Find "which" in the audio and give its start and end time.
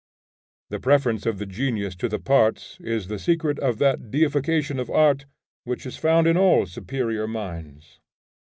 5.63-5.85